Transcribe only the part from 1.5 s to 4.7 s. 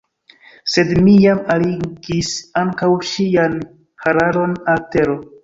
alligis ankaŭ ŝian hararon